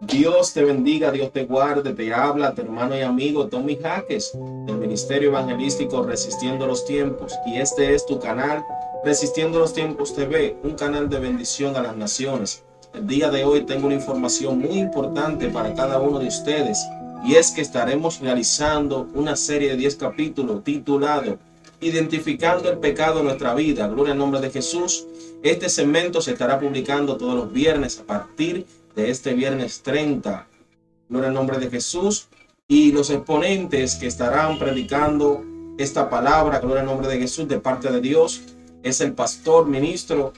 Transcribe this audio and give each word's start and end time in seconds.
Dios 0.00 0.52
te 0.52 0.62
bendiga, 0.62 1.10
Dios 1.10 1.32
te 1.32 1.46
guarde, 1.46 1.94
te 1.94 2.12
habla 2.12 2.54
tu 2.54 2.60
hermano 2.60 2.96
y 2.98 3.00
amigo 3.00 3.46
Tommy 3.46 3.76
Jaques 3.76 4.32
del 4.66 4.76
Ministerio 4.76 5.30
Evangelístico 5.30 6.02
Resistiendo 6.02 6.66
los 6.66 6.84
Tiempos. 6.84 7.32
Y 7.46 7.56
este 7.56 7.94
es 7.94 8.04
tu 8.04 8.20
canal 8.20 8.62
Resistiendo 9.06 9.58
los 9.58 9.72
Tiempos 9.72 10.14
TV, 10.14 10.58
un 10.62 10.74
canal 10.74 11.08
de 11.08 11.18
bendición 11.18 11.76
a 11.76 11.82
las 11.82 11.96
naciones. 11.96 12.62
El 12.92 13.06
día 13.06 13.30
de 13.30 13.44
hoy 13.44 13.62
tengo 13.62 13.86
una 13.86 13.94
información 13.94 14.58
muy 14.58 14.78
importante 14.78 15.48
para 15.48 15.74
cada 15.74 15.98
uno 15.98 16.18
de 16.18 16.28
ustedes 16.28 16.78
y 17.24 17.36
es 17.36 17.52
que 17.52 17.62
estaremos 17.62 18.20
realizando 18.20 19.08
una 19.14 19.34
serie 19.34 19.70
de 19.70 19.76
10 19.76 19.96
capítulos 19.96 20.62
titulado 20.62 21.38
Identificando 21.80 22.70
el 22.70 22.78
pecado 22.78 23.20
en 23.20 23.26
nuestra 23.26 23.54
vida. 23.54 23.86
Gloria 23.88 24.12
al 24.12 24.18
nombre 24.18 24.40
de 24.40 24.50
Jesús. 24.50 25.06
Este 25.42 25.68
segmento 25.68 26.22
se 26.22 26.32
estará 26.32 26.58
publicando 26.58 27.16
todos 27.16 27.34
los 27.34 27.52
viernes 27.52 28.00
a 28.00 28.04
partir 28.04 28.56
de 28.56 28.85
este 28.96 29.34
viernes 29.34 29.82
30. 29.82 30.46
Gloria 31.08 31.28
al 31.28 31.34
nombre 31.34 31.58
de 31.58 31.70
Jesús. 31.70 32.28
Y 32.68 32.90
los 32.92 33.10
exponentes 33.10 33.94
que 33.94 34.06
estarán 34.06 34.58
predicando 34.58 35.44
esta 35.78 36.10
palabra, 36.10 36.58
gloria 36.58 36.80
al 36.80 36.86
nombre 36.86 37.08
de 37.08 37.18
Jesús, 37.18 37.46
de 37.46 37.60
parte 37.60 37.92
de 37.92 38.00
Dios, 38.00 38.42
es 38.82 39.00
el 39.00 39.12
pastor 39.12 39.66
ministro 39.66 40.32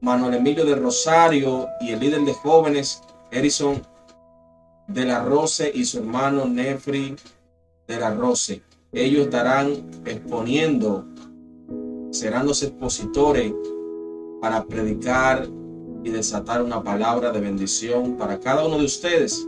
Manuel 0.00 0.34
Emilio 0.34 0.64
de 0.64 0.76
Rosario 0.76 1.68
y 1.80 1.90
el 1.90 2.00
líder 2.00 2.22
de 2.22 2.32
jóvenes, 2.32 3.02
Erison 3.30 3.82
de 4.88 5.04
la 5.04 5.22
Rose 5.22 5.70
y 5.72 5.84
su 5.84 5.98
hermano 5.98 6.46
Nefri 6.46 7.16
de 7.86 8.00
la 8.00 8.14
Rose. 8.14 8.62
Ellos 8.92 9.26
estarán 9.26 9.70
exponiendo, 10.04 11.06
serán 12.10 12.46
los 12.46 12.62
expositores 12.62 13.52
para 14.40 14.64
predicar 14.64 15.48
y 16.04 16.10
desatar 16.10 16.62
una 16.62 16.82
palabra 16.82 17.30
de 17.30 17.40
bendición 17.40 18.16
para 18.16 18.38
cada 18.40 18.64
uno 18.66 18.78
de 18.78 18.84
ustedes. 18.84 19.46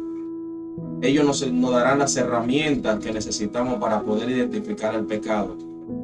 Ellos 1.02 1.24
nos, 1.24 1.46
nos 1.52 1.70
darán 1.72 1.98
las 1.98 2.16
herramientas 2.16 2.98
que 2.98 3.12
necesitamos 3.12 3.78
para 3.80 4.02
poder 4.02 4.30
identificar 4.30 4.94
el 4.94 5.04
pecado 5.04 5.56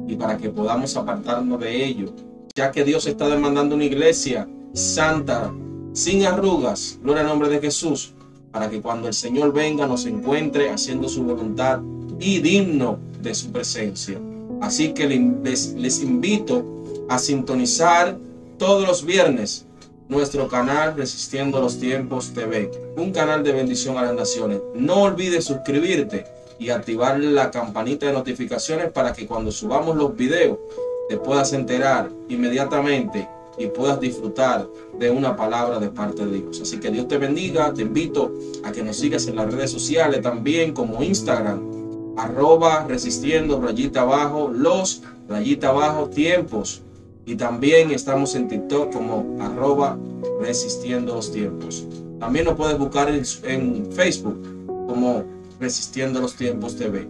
y 0.07 0.15
para 0.15 0.37
que 0.37 0.49
podamos 0.49 0.95
apartarnos 0.95 1.59
de 1.59 1.85
ello, 1.85 2.13
ya 2.55 2.71
que 2.71 2.83
Dios 2.83 3.07
está 3.07 3.27
demandando 3.27 3.75
una 3.75 3.85
iglesia 3.85 4.47
santa, 4.73 5.53
sin 5.93 6.25
arrugas, 6.25 6.99
gloria 7.01 7.21
al 7.21 7.27
nombre 7.27 7.49
de 7.49 7.59
Jesús, 7.59 8.13
para 8.51 8.69
que 8.69 8.81
cuando 8.81 9.07
el 9.07 9.13
Señor 9.13 9.53
venga 9.53 9.87
nos 9.87 10.05
encuentre 10.05 10.69
haciendo 10.69 11.07
su 11.07 11.23
voluntad 11.23 11.79
y 12.19 12.39
digno 12.39 12.99
de 13.21 13.33
su 13.33 13.51
presencia. 13.51 14.19
Así 14.61 14.93
que 14.93 15.07
les, 15.07 15.73
les 15.73 16.03
invito 16.03 16.63
a 17.09 17.17
sintonizar 17.17 18.17
todos 18.57 18.87
los 18.87 19.05
viernes 19.05 19.65
nuestro 20.11 20.49
canal 20.49 20.93
Resistiendo 20.97 21.61
los 21.61 21.79
Tiempos 21.79 22.33
TV, 22.33 22.69
un 22.97 23.13
canal 23.13 23.43
de 23.43 23.53
bendición 23.53 23.97
a 23.97 24.01
las 24.01 24.13
naciones. 24.13 24.59
No 24.75 25.03
olvides 25.03 25.45
suscribirte 25.45 26.25
y 26.59 26.69
activar 26.69 27.17
la 27.17 27.49
campanita 27.49 28.07
de 28.07 28.11
notificaciones 28.11 28.91
para 28.91 29.13
que 29.13 29.25
cuando 29.25 29.53
subamos 29.53 29.95
los 29.95 30.13
videos 30.13 30.59
te 31.07 31.15
puedas 31.15 31.53
enterar 31.53 32.09
inmediatamente 32.27 33.25
y 33.57 33.67
puedas 33.67 34.01
disfrutar 34.01 34.67
de 34.99 35.09
una 35.09 35.37
palabra 35.37 35.79
de 35.79 35.87
parte 35.87 36.25
de 36.25 36.41
Dios. 36.41 36.59
Así 36.59 36.77
que 36.81 36.91
Dios 36.91 37.07
te 37.07 37.17
bendiga, 37.17 37.73
te 37.73 37.83
invito 37.83 38.33
a 38.65 38.73
que 38.73 38.83
nos 38.83 38.97
sigas 38.97 39.27
en 39.27 39.37
las 39.37 39.49
redes 39.49 39.71
sociales 39.71 40.21
también 40.21 40.73
como 40.73 41.01
Instagram, 41.01 42.15
arroba 42.17 42.85
resistiendo 42.85 43.61
rayita 43.61 44.01
abajo, 44.01 44.51
los 44.53 45.03
rayita 45.29 45.69
abajo 45.69 46.09
tiempos. 46.09 46.81
Y 47.25 47.35
también 47.35 47.91
estamos 47.91 48.35
en 48.35 48.47
TikTok 48.47 48.91
como 48.91 49.37
arroba 49.41 49.97
resistiendo 50.39 51.15
los 51.15 51.31
tiempos. 51.31 51.87
También 52.19 52.45
nos 52.45 52.55
puedes 52.55 52.77
buscar 52.77 53.09
en, 53.09 53.91
Facebook 53.91 54.39
como 54.87 55.23
Resistiendo 55.59 56.19
los 56.19 56.35
Tiempos 56.35 56.75
TV. 56.75 57.07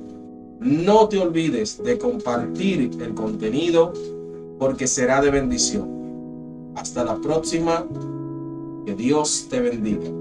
No 0.60 1.08
te 1.08 1.18
olvides 1.18 1.82
de 1.84 1.98
compartir 1.98 2.92
el 3.02 3.14
contenido 3.14 3.94
porque 4.60 4.88
será 4.88 5.22
de 5.22 5.32
bendición. 5.32 6.74
Hasta 6.76 7.04
la 7.04 7.16
próxima. 7.16 7.86
Que 8.86 8.96
Dios 8.96 9.48
te 9.50 9.60
bendiga. 9.60 10.21